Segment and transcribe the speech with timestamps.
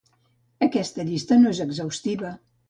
[0.67, 2.35] Aquesta llista no és exhaustiva.